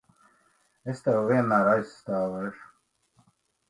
Es 0.93 1.05
Tevi 1.09 1.21
vienmēr 1.33 1.71
aizstāvēšu! 1.77 2.69